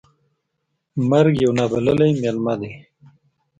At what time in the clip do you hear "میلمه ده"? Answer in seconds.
2.21-2.71